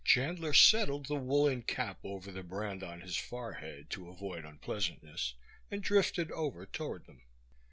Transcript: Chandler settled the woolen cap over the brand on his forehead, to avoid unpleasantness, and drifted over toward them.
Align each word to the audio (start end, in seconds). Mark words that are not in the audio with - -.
Chandler 0.03 0.51
settled 0.51 1.05
the 1.05 1.13
woolen 1.15 1.61
cap 1.61 1.99
over 2.03 2.31
the 2.31 2.41
brand 2.41 2.81
on 2.81 3.01
his 3.01 3.15
forehead, 3.17 3.91
to 3.91 4.09
avoid 4.09 4.45
unpleasantness, 4.45 5.35
and 5.69 5.83
drifted 5.83 6.31
over 6.31 6.65
toward 6.65 7.05
them. 7.05 7.21